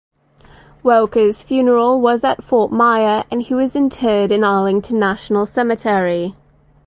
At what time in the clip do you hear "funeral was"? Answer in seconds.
1.43-2.23